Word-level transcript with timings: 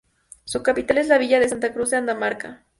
Su 0.45 0.63
capital 0.63 0.97
es 0.97 1.09
la 1.09 1.19
villa 1.19 1.39
de 1.39 1.47
"Santa 1.47 1.71
Cruz 1.73 1.91
de 1.91 1.97
Andamarca". 1.97 2.65